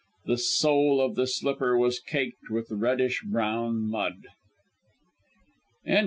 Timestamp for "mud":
3.87-4.23